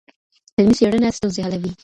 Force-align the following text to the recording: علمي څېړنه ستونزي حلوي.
علمي 0.57 0.73
څېړنه 0.77 1.09
ستونزي 1.17 1.39
حلوي. 1.45 1.71